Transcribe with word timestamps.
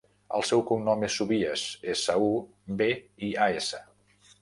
El 0.37 0.43
seu 0.51 0.63
cognom 0.69 1.05
és 1.09 1.17
Subias: 1.21 1.67
essa, 1.95 2.17
u, 2.31 2.75
be, 2.83 2.91
i, 3.31 3.35
a, 3.47 3.53
essa. 3.63 3.87